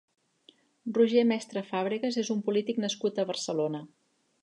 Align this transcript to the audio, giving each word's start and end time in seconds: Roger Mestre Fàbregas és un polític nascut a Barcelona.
Roger 0.99 1.25
Mestre 1.33 1.63
Fàbregas 1.69 2.19
és 2.25 2.35
un 2.37 2.43
polític 2.51 2.83
nascut 2.89 3.21
a 3.25 3.31
Barcelona. 3.35 3.89